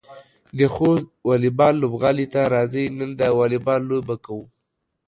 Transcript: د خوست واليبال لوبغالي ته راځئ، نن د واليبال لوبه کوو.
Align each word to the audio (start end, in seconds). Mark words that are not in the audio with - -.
د 0.57 0.59
خوست 0.73 1.07
واليبال 1.29 1.73
لوبغالي 1.81 2.25
ته 2.33 2.41
راځئ، 2.53 2.85
نن 2.97 3.09
د 3.19 3.21
واليبال 3.39 3.81
لوبه 3.89 4.15
کوو. 4.25 4.45